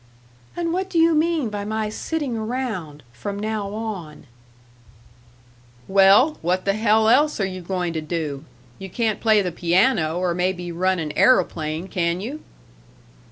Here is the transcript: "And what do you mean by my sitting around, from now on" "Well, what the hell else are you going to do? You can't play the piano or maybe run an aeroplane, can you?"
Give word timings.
"And 0.55 0.73
what 0.73 0.89
do 0.89 0.97
you 0.97 1.13
mean 1.13 1.49
by 1.51 1.63
my 1.63 1.89
sitting 1.89 2.35
around, 2.35 3.03
from 3.13 3.37
now 3.37 3.71
on" 3.71 4.25
"Well, 5.87 6.39
what 6.41 6.65
the 6.65 6.73
hell 6.73 7.07
else 7.07 7.39
are 7.39 7.45
you 7.45 7.61
going 7.61 7.93
to 7.93 8.01
do? 8.01 8.43
You 8.79 8.89
can't 8.89 9.19
play 9.21 9.43
the 9.43 9.51
piano 9.51 10.17
or 10.17 10.33
maybe 10.33 10.71
run 10.71 10.97
an 10.97 11.11
aeroplane, 11.15 11.87
can 11.87 12.19
you?" 12.19 12.41